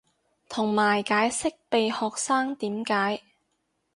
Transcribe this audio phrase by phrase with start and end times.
[0.49, 3.21] 同埋解釋被學生點解